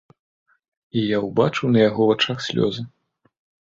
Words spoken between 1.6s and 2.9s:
на яго вачах слёзы.